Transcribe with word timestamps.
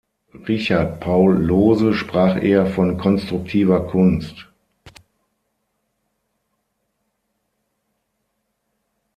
Richard 0.47 0.99
Paul 0.99 1.37
Lohse 1.43 1.93
sprach 1.93 2.35
eher 2.41 2.65
von 2.65 2.97
konstruktiver 2.97 3.85
Kunst. 3.85 4.47